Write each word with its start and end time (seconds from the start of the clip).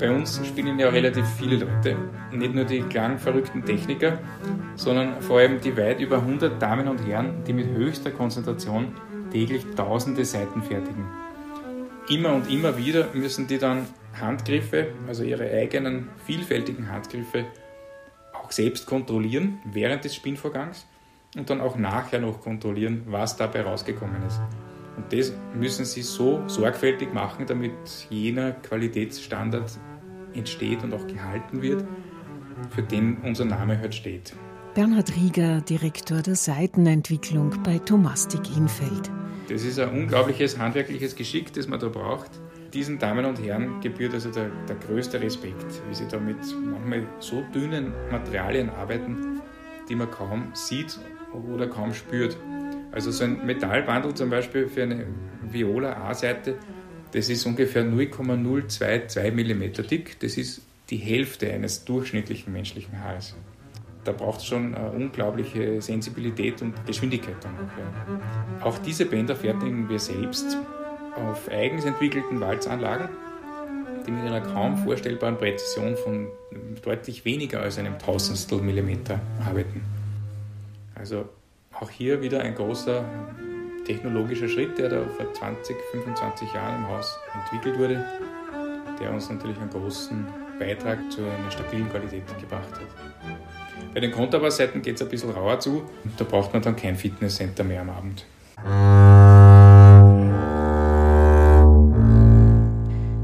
Bei 0.00 0.10
uns 0.10 0.40
spielen 0.46 0.78
ja 0.78 0.88
relativ 0.88 1.26
viele 1.38 1.56
Leute, 1.56 1.94
nicht 2.32 2.54
nur 2.54 2.64
die 2.64 2.80
klangverrückten 2.80 3.66
Techniker, 3.66 4.18
sondern 4.74 5.20
vor 5.20 5.40
allem 5.40 5.60
die 5.60 5.76
weit 5.76 6.00
über 6.00 6.16
100 6.16 6.60
Damen 6.60 6.88
und 6.88 7.06
Herren, 7.06 7.44
die 7.46 7.52
mit 7.52 7.66
höchster 7.66 8.10
Konzentration 8.10 8.94
täglich 9.30 9.62
tausende 9.76 10.24
Seiten 10.24 10.62
fertigen. 10.62 11.04
Immer 12.08 12.32
und 12.32 12.50
immer 12.50 12.78
wieder 12.78 13.08
müssen 13.12 13.46
die 13.46 13.58
dann 13.58 13.86
Handgriffe, 14.18 14.88
also 15.06 15.22
ihre 15.22 15.50
eigenen 15.50 16.08
vielfältigen 16.24 16.90
Handgriffe, 16.90 17.44
auch 18.32 18.50
selbst 18.52 18.86
kontrollieren 18.86 19.58
während 19.66 20.04
des 20.04 20.14
Spinnvorgangs 20.14 20.86
und 21.36 21.50
dann 21.50 21.60
auch 21.60 21.76
nachher 21.76 22.20
noch 22.20 22.40
kontrollieren, 22.40 23.02
was 23.06 23.36
dabei 23.36 23.60
rausgekommen 23.60 24.22
ist. 24.26 24.40
Und 24.96 25.12
das 25.12 25.34
müssen 25.54 25.84
sie 25.84 26.02
so 26.02 26.42
sorgfältig 26.48 27.12
machen, 27.12 27.44
damit 27.46 27.72
jener 28.08 28.52
Qualitätsstandard 28.52 29.78
entsteht 30.34 30.82
und 30.84 30.94
auch 30.94 31.06
gehalten 31.06 31.62
wird, 31.62 31.84
für 32.70 32.82
den 32.82 33.18
unser 33.18 33.44
Name 33.44 33.80
heute 33.80 33.92
steht. 33.92 34.34
Bernhard 34.74 35.16
Rieger, 35.16 35.60
Direktor 35.62 36.22
der 36.22 36.36
Seitenentwicklung 36.36 37.60
bei 37.64 37.78
Thomastik 37.78 38.56
Infeld. 38.56 39.10
Das 39.48 39.64
ist 39.64 39.80
ein 39.80 39.90
unglaubliches 39.90 40.58
handwerkliches 40.58 41.16
Geschick, 41.16 41.52
das 41.52 41.66
man 41.66 41.80
da 41.80 41.88
braucht. 41.88 42.30
Diesen 42.72 43.00
Damen 43.00 43.24
und 43.24 43.42
Herren 43.42 43.80
gebührt 43.80 44.14
also 44.14 44.30
der, 44.30 44.48
der 44.68 44.76
größte 44.76 45.20
Respekt, 45.20 45.82
wie 45.88 45.94
sie 45.94 46.06
da 46.06 46.20
mit 46.20 46.36
manchmal 46.64 47.04
so 47.18 47.42
dünnen 47.52 47.92
Materialien 48.12 48.70
arbeiten, 48.70 49.40
die 49.88 49.96
man 49.96 50.08
kaum 50.08 50.52
sieht 50.54 51.00
oder 51.52 51.66
kaum 51.66 51.92
spürt. 51.92 52.36
Also 52.92 53.10
so 53.10 53.24
ein 53.24 53.44
Metallbandel 53.44 54.14
zum 54.14 54.30
Beispiel 54.30 54.68
für 54.68 54.84
eine 54.84 55.04
Viola 55.42 55.94
A-Seite, 56.08 56.56
das 57.12 57.28
ist 57.28 57.44
ungefähr 57.46 57.84
0,022 57.84 59.32
mm 59.32 59.88
dick. 59.88 60.20
Das 60.20 60.36
ist 60.36 60.62
die 60.90 60.96
Hälfte 60.96 61.52
eines 61.52 61.84
durchschnittlichen 61.84 62.52
menschlichen 62.52 63.02
Haares. 63.02 63.34
Da 64.04 64.12
braucht 64.12 64.40
es 64.40 64.46
schon 64.46 64.74
eine 64.74 64.90
unglaubliche 64.90 65.80
Sensibilität 65.82 66.62
und 66.62 66.74
Geschwindigkeit 66.86 67.36
dann 67.42 68.60
auch. 68.62 68.78
Diese 68.78 69.04
Bänder 69.04 69.36
fertigen 69.36 69.88
wir 69.88 69.98
selbst 69.98 70.56
auf 71.14 71.48
eigens 71.50 71.84
entwickelten 71.84 72.40
Walzanlagen, 72.40 73.08
die 74.06 74.10
mit 74.10 74.22
einer 74.22 74.40
kaum 74.40 74.78
vorstellbaren 74.78 75.36
Präzision 75.36 75.96
von 75.96 76.28
deutlich 76.82 77.24
weniger 77.24 77.60
als 77.60 77.78
einem 77.78 77.98
Tausendstel 77.98 78.62
Millimeter 78.62 79.20
arbeiten. 79.46 79.82
Also 80.94 81.28
auch 81.78 81.90
hier 81.90 82.22
wieder 82.22 82.40
ein 82.40 82.54
großer 82.54 83.04
technologischer 83.90 84.48
Schritt, 84.48 84.78
der 84.78 84.88
da 84.88 85.04
vor 85.16 85.32
20, 85.32 85.76
25 85.90 86.52
Jahren 86.52 86.84
im 86.84 86.88
Haus 86.88 87.18
entwickelt 87.34 87.76
wurde, 87.76 88.04
der 89.00 89.12
uns 89.12 89.28
natürlich 89.28 89.58
einen 89.58 89.70
großen 89.70 90.26
Beitrag 90.60 90.98
zu 91.10 91.22
einer 91.22 91.50
stabilen 91.50 91.88
Qualität 91.90 92.22
gebracht 92.40 92.70
hat. 92.72 92.86
Bei 93.92 93.98
den 93.98 94.12
Konterbassseiten 94.12 94.82
geht 94.82 94.94
es 94.94 95.02
ein 95.02 95.08
bisschen 95.08 95.30
rauer 95.30 95.58
zu. 95.58 95.82
Da 96.16 96.24
braucht 96.24 96.52
man 96.52 96.62
dann 96.62 96.76
kein 96.76 96.94
Fitnesscenter 96.94 97.64
mehr 97.64 97.80
am 97.80 97.90
Abend. 97.90 98.24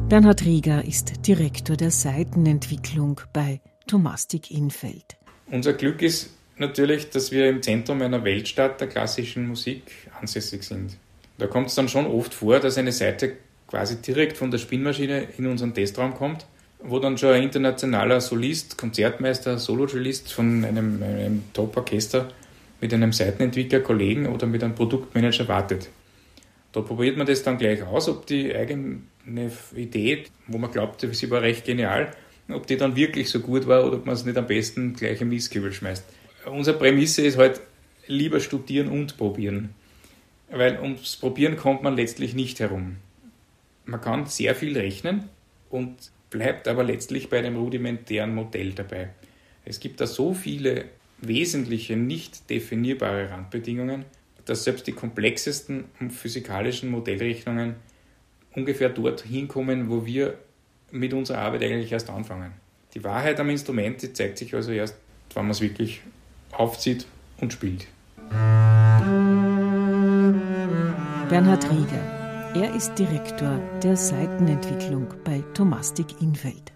Bernhard 0.09 0.45
Rieger 0.45 0.85
ist 0.85 1.27
Direktor 1.27 1.77
der 1.77 1.93
Seitenentwicklung 1.93 3.21
bei 3.33 3.61
Thomastik 3.87 4.51
Infeld. 4.51 5.17
Unser 5.49 5.75
Glück 5.75 6.03
ist, 6.03 6.36
natürlich, 6.59 7.11
dass 7.11 7.31
wir 7.33 7.49
im 7.49 7.63
Zentrum 7.63 8.03
einer 8.03 8.25
Weltstadt 8.25 8.81
der 8.81 8.89
klassischen 8.89 9.49
Musik 9.49 9.83
ansässig 10.21 10.63
sind. 10.63 10.97
Da 11.39 11.47
kommt 11.47 11.69
es 11.69 11.75
dann 11.75 11.89
schon 11.89 12.07
oft 12.07 12.33
vor, 12.33 12.61
dass 12.61 12.79
eine 12.79 12.93
Seite 12.93 13.35
quasi 13.69 14.01
direkt 14.01 14.37
von 14.37 14.51
der 14.51 14.59
Spinnmaschine 14.59 15.29
in 15.37 15.47
unseren 15.47 15.75
Testraum 15.75 16.15
kommt, 16.15 16.47
wo 16.83 16.99
dann 16.99 17.19
schon 17.19 17.31
ein 17.31 17.43
internationaler 17.43 18.21
Solist, 18.21 18.79
Konzertmeister, 18.79 19.59
Solocellist 19.59 20.33
von 20.33 20.65
einem, 20.65 21.03
einem 21.03 21.43
Top-Orchester 21.53 22.29
mit 22.81 22.95
einem 22.95 23.13
Seitenentwickler, 23.13 23.81
Kollegen 23.81 24.27
oder 24.27 24.47
mit 24.47 24.63
einem 24.63 24.75
Produktmanager 24.75 25.49
wartet. 25.49 25.89
Da 26.73 26.83
probiert 26.83 27.17
man 27.17 27.27
das 27.27 27.43
dann 27.43 27.59
gleich 27.59 27.83
aus, 27.83 28.09
ob 28.09 28.27
die 28.27 28.55
eigene 28.55 29.01
Idee, 29.75 30.25
wo 30.47 30.59
man 30.59 30.71
glaubt, 30.71 31.07
sie 31.11 31.31
war 31.31 31.43
recht 31.43 31.65
genial, 31.65 32.13
ob 32.49 32.67
die 32.67 32.77
dann 32.77 32.95
wirklich 32.95 33.31
so 33.31 33.41
gut 33.41 33.67
war 33.67 33.85
oder 33.85 33.97
ob 33.97 34.07
man 34.07 34.15
es 34.15 34.25
nicht 34.25 34.37
am 34.37 34.47
besten 34.47 34.95
gleich 34.95 35.21
im 35.21 35.31
Mistkübel 35.31 35.73
schmeißt 35.73 36.05
unsere 36.51 36.79
Prämisse 36.79 37.23
ist 37.23 37.39
halt, 37.39 37.61
lieber 38.07 38.41
studieren 38.41 38.89
und 38.89 39.17
probieren. 39.17 39.75
Weil 40.49 40.81
ums 40.81 41.17
Probieren 41.17 41.57
kommt 41.57 41.83
man 41.83 41.97
letztlich 41.97 42.35
nicht 42.35 42.61
herum. 42.61 42.97
Man 43.85 44.01
kann 44.01 44.27
sehr 44.27 44.55
viel 44.55 44.79
rechnen 44.79 45.29
und 45.71 46.11
bleibt 46.31 46.69
aber 46.69 46.85
letztlich 46.85 47.29
bei 47.29 47.41
dem 47.43 47.57
rudimentären 47.57 48.35
Modell 48.35 48.73
dabei. 48.73 49.11
Es 49.65 49.81
gibt 49.81 50.01
da 50.01 50.07
so 50.07 50.35
viele 50.35 50.85
wesentliche, 51.21 51.97
nicht 51.97 52.49
definierbare 52.51 53.31
Randbedingungen, 53.31 54.05
dass 54.45 54.65
selbst 54.65 54.87
die 54.87 54.93
komplexesten 54.93 55.87
physikalischen 56.11 56.91
Modellrechnungen 56.91 57.75
ungefähr 58.55 58.89
dort 58.89 59.23
hinkommen, 59.23 59.91
wo 59.91 60.07
wir 60.07 60.39
mit 60.93 61.13
unserer 61.13 61.39
Arbeit 61.39 61.65
eigentlich 61.65 61.91
erst 61.91 62.11
anfangen. 62.11 62.53
Die 62.95 63.03
Wahrheit 63.03 63.41
am 63.41 63.51
Instrument 63.51 64.17
zeigt 64.17 64.39
sich 64.39 64.55
also 64.55 64.71
erst, 64.73 64.97
wenn 65.35 65.45
man 65.45 65.51
es 65.51 65.61
wirklich 65.61 66.01
aufzieht 66.53 67.07
und 67.41 67.53
spielt. 67.53 67.87
Bernhard 71.29 71.71
Rieger. 71.71 72.17
Er 72.55 72.75
ist 72.75 72.95
Direktor 72.99 73.61
der 73.83 73.97
Seitenentwicklung 73.97 75.09
bei 75.25 75.45
Thomastik 75.53 76.23
Infeld. 76.23 76.73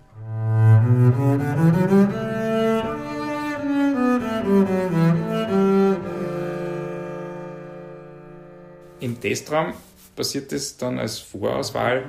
Im 9.01 9.19
Testraum 9.21 9.73
passiert 10.15 10.53
es 10.53 10.77
dann 10.77 10.99
als 10.99 11.19
Vorauswahl 11.19 12.05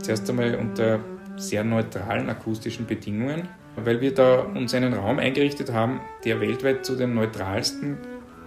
zuerst 0.00 0.28
einmal 0.28 0.54
unter 0.56 1.00
sehr 1.36 1.64
neutralen 1.64 2.28
akustischen 2.28 2.86
Bedingungen 2.86 3.48
weil 3.84 4.00
wir 4.00 4.14
da 4.14 4.40
uns 4.40 4.74
einen 4.74 4.94
Raum 4.94 5.18
eingerichtet 5.18 5.72
haben, 5.72 6.00
der 6.24 6.40
weltweit 6.40 6.84
zu 6.84 6.96
den 6.96 7.14
neutralsten 7.14 7.98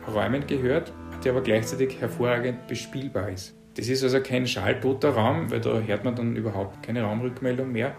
Räumen 0.07 0.47
gehört, 0.47 0.91
der 1.23 1.33
aber 1.33 1.41
gleichzeitig 1.41 1.99
hervorragend 1.99 2.67
bespielbar 2.67 3.29
ist. 3.29 3.55
Das 3.75 3.87
ist 3.87 4.03
also 4.03 4.19
kein 4.21 4.47
schalltoter 4.47 5.11
Raum, 5.11 5.49
weil 5.49 5.61
da 5.61 5.79
hört 5.79 6.03
man 6.03 6.15
dann 6.15 6.35
überhaupt 6.35 6.83
keine 6.83 7.03
Raumrückmeldung 7.03 7.71
mehr, 7.71 7.95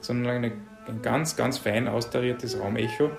sondern 0.00 0.36
eine, 0.36 0.52
ein 0.86 1.02
ganz, 1.02 1.36
ganz 1.36 1.58
fein 1.58 1.88
austariertes 1.88 2.60
Raumecho, 2.60 3.10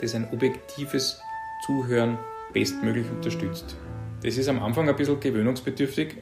das 0.00 0.14
ein 0.14 0.28
objektives 0.32 1.20
Zuhören 1.66 2.18
bestmöglich 2.52 3.06
unterstützt. 3.10 3.76
Das 4.22 4.36
ist 4.36 4.48
am 4.48 4.62
Anfang 4.62 4.88
ein 4.88 4.96
bisschen 4.96 5.18
gewöhnungsbedürftig, 5.18 6.16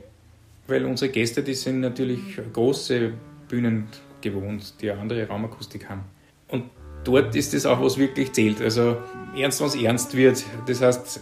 weil 0.66 0.84
unsere 0.84 1.10
Gäste, 1.10 1.42
die 1.42 1.54
sind 1.54 1.80
natürlich 1.80 2.38
große 2.52 3.12
Bühnen 3.48 3.88
gewohnt, 4.20 4.74
die 4.80 4.90
eine 4.90 5.00
andere 5.00 5.26
Raumakustik 5.26 5.88
haben. 5.88 6.04
Und 6.48 6.64
dort 7.04 7.34
ist 7.34 7.54
es 7.54 7.66
auch, 7.66 7.80
was 7.80 7.98
wirklich 7.98 8.32
zählt. 8.32 8.60
Also 8.60 8.96
ernst, 9.36 9.60
was 9.60 9.74
ernst 9.74 10.16
wird. 10.16 10.44
Das 10.66 10.82
heißt, 10.82 11.20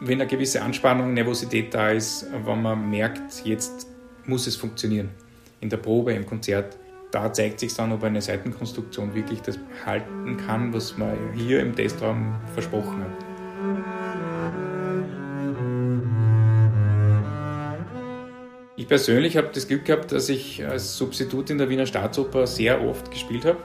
wenn 0.00 0.20
eine 0.20 0.28
gewisse 0.28 0.62
Anspannung, 0.62 1.14
Nervosität 1.14 1.72
da 1.72 1.90
ist, 1.90 2.26
wenn 2.44 2.62
man 2.62 2.90
merkt, 2.90 3.44
jetzt 3.44 3.88
muss 4.26 4.46
es 4.46 4.56
funktionieren. 4.56 5.10
In 5.60 5.70
der 5.70 5.76
Probe, 5.78 6.12
im 6.12 6.26
Konzert, 6.26 6.76
da 7.10 7.32
zeigt 7.32 7.60
sich 7.60 7.72
dann, 7.74 7.92
ob 7.92 8.02
eine 8.02 8.20
Seitenkonstruktion 8.20 9.14
wirklich 9.14 9.40
das 9.40 9.58
halten 9.86 10.36
kann, 10.36 10.74
was 10.74 10.98
man 10.98 11.16
hier 11.34 11.60
im 11.60 11.74
Testraum 11.74 12.34
versprochen 12.54 13.02
hat. 13.02 13.34
Ich 18.76 18.88
persönlich 18.88 19.36
habe 19.36 19.50
das 19.54 19.68
Glück 19.68 19.84
gehabt, 19.84 20.10
dass 20.10 20.28
ich 20.28 20.66
als 20.66 20.96
Substitut 20.96 21.48
in 21.50 21.58
der 21.58 21.70
Wiener 21.70 21.86
Staatsoper 21.86 22.46
sehr 22.46 22.84
oft 22.84 23.10
gespielt 23.10 23.44
habe. 23.44 23.58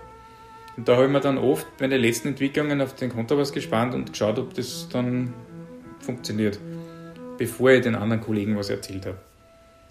Und 0.79 0.87
da 0.87 0.95
habe 0.95 1.07
ich 1.07 1.11
mir 1.11 1.19
dann 1.19 1.37
oft 1.37 1.67
meine 1.81 1.97
letzten 1.97 2.29
Entwicklungen 2.29 2.79
auf 2.79 2.95
den 2.95 3.09
Kontrabass 3.09 3.51
gespannt 3.51 3.93
und 3.93 4.13
geschaut, 4.13 4.39
ob 4.39 4.53
das 4.53 4.87
dann 4.89 5.33
funktioniert, 5.99 6.57
bevor 7.37 7.71
ich 7.71 7.81
den 7.81 7.95
anderen 7.95 8.21
Kollegen 8.21 8.55
was 8.55 8.69
erzählt 8.69 9.05
habe. 9.05 9.17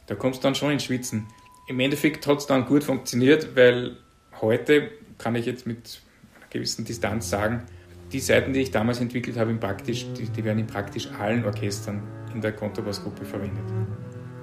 Da 0.06 0.14
kommst 0.14 0.42
du 0.42 0.44
dann 0.44 0.54
schon 0.54 0.72
ins 0.72 0.84
Schwitzen. 0.84 1.26
Im 1.68 1.78
Endeffekt 1.78 2.26
hat 2.26 2.38
es 2.38 2.46
dann 2.46 2.64
gut 2.64 2.84
funktioniert, 2.84 3.54
weil 3.54 3.98
heute 4.40 4.90
kann 5.18 5.34
ich 5.34 5.44
jetzt 5.44 5.66
mit 5.66 6.00
einer 6.38 6.48
gewissen 6.48 6.86
Distanz 6.86 7.28
sagen, 7.28 7.64
die 8.10 8.20
Seiten, 8.20 8.54
die 8.54 8.60
ich 8.60 8.70
damals 8.70 8.98
entwickelt 8.98 9.36
habe, 9.36 9.52
praktisch, 9.56 10.06
die, 10.16 10.24
die 10.24 10.42
werden 10.42 10.60
in 10.60 10.66
praktisch 10.66 11.08
allen 11.20 11.44
Orchestern 11.44 12.02
in 12.32 12.40
der 12.40 12.52
Kontrabassgruppe 12.52 13.26
verwendet. 13.26 13.64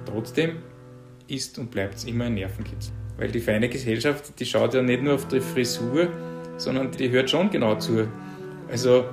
Trotzdem 0.04 0.58
ist 1.26 1.58
und 1.58 1.72
bleibt 1.72 1.96
es 1.96 2.04
immer 2.04 2.26
ein 2.26 2.34
Nervenkitzel. 2.34 2.92
Weil 3.16 3.32
die 3.32 3.40
feine 3.40 3.68
Gesellschaft, 3.68 4.38
die 4.38 4.46
schaut 4.46 4.74
ja 4.74 4.82
nicht 4.82 5.02
nur 5.02 5.14
auf 5.14 5.26
die 5.26 5.40
Frisur, 5.40 6.08
sondern 6.56 6.90
die 6.90 7.10
hört 7.10 7.30
schon 7.30 7.50
genau 7.50 7.76
zu. 7.76 8.08
Also 8.70 9.04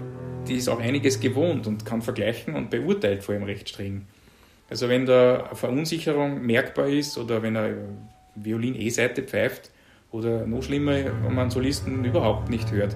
die 0.47 0.55
ist 0.55 0.67
auch 0.69 0.79
einiges 0.79 1.19
gewohnt 1.19 1.67
und 1.67 1.85
kann 1.85 2.01
vergleichen 2.01 2.55
und 2.55 2.69
beurteilt 2.69 3.23
vor 3.23 3.35
allem 3.35 3.43
recht 3.43 3.69
streng. 3.69 4.07
Also 4.69 4.89
wenn 4.89 5.05
da 5.05 5.45
eine 5.45 5.55
Verunsicherung 5.55 6.45
merkbar 6.45 6.87
ist 6.87 7.17
oder 7.17 7.41
wenn 7.43 7.55
eine 7.55 7.77
Violin-E-Seite 8.35 9.23
pfeift 9.23 9.69
Oder 10.13 10.45
noch 10.45 10.61
schlimmer, 10.61 10.93
wenn 10.93 11.33
man 11.33 11.49
Solisten 11.49 12.05
überhaupt 12.05 12.47
nicht 12.47 12.71
hört. 12.71 12.95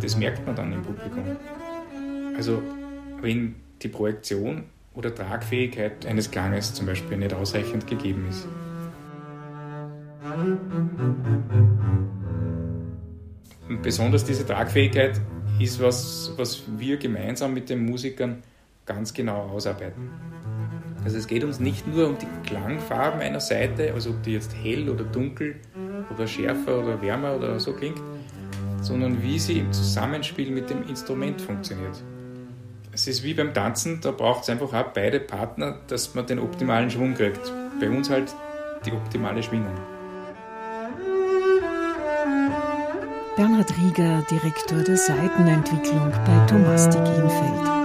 Das 0.00 0.16
merkt 0.16 0.46
man 0.46 0.54
dann 0.54 0.72
im 0.72 0.82
Publikum. 0.82 1.36
Also 2.36 2.62
wenn 3.20 3.56
die 3.82 3.88
Projektion 3.88 4.64
oder 4.94 5.12
Tragfähigkeit 5.12 6.06
eines 6.06 6.30
Klanges 6.30 6.72
zum 6.72 6.86
Beispiel 6.86 7.16
nicht 7.16 7.34
ausreichend 7.34 7.88
gegeben 7.88 8.26
ist. 8.30 8.46
Und 13.68 13.82
besonders 13.82 14.24
diese 14.24 14.46
Tragfähigkeit 14.46 15.20
ist 15.58 15.80
was, 15.80 16.32
was 16.36 16.62
wir 16.76 16.96
gemeinsam 16.96 17.54
mit 17.54 17.68
den 17.68 17.84
Musikern 17.84 18.42
ganz 18.86 19.14
genau 19.14 19.42
ausarbeiten. 19.42 20.10
Also 21.04 21.18
es 21.18 21.26
geht 21.26 21.42
uns 21.42 21.58
nicht 21.58 21.86
nur 21.86 22.08
um 22.08 22.16
die 22.18 22.26
Klangfarben 22.48 23.20
einer 23.20 23.40
Seite, 23.40 23.92
also 23.92 24.10
ob 24.10 24.22
die 24.22 24.32
jetzt 24.32 24.54
hell 24.54 24.88
oder 24.88 25.04
dunkel 25.04 25.56
oder 26.14 26.26
schärfer 26.26 26.80
oder 26.80 27.00
wärmer 27.02 27.36
oder 27.36 27.58
so 27.58 27.72
klingt, 27.72 28.00
sondern 28.80 29.22
wie 29.22 29.38
sie 29.38 29.58
im 29.58 29.72
Zusammenspiel 29.72 30.50
mit 30.50 30.70
dem 30.70 30.88
Instrument 30.88 31.40
funktioniert. 31.40 32.02
Es 32.92 33.08
ist 33.08 33.24
wie 33.24 33.34
beim 33.34 33.54
Tanzen, 33.54 34.00
da 34.00 34.10
braucht 34.10 34.42
es 34.42 34.50
einfach 34.50 34.72
auch 34.74 34.92
beide 34.92 35.18
Partner, 35.18 35.80
dass 35.88 36.14
man 36.14 36.26
den 36.26 36.38
optimalen 36.38 36.90
Schwung 36.90 37.14
kriegt. 37.14 37.52
Bei 37.80 37.88
uns 37.88 38.10
halt 38.10 38.34
die 38.84 38.92
optimale 38.92 39.42
Schwingung. 39.42 39.74
Bernhard 43.36 43.76
Rieger, 43.78 44.22
Direktor 44.30 44.82
der 44.82 44.96
Seitenentwicklung 44.96 46.10
bei 46.10 46.46
Thomastik 46.46 47.00
Infeld. 47.00 47.81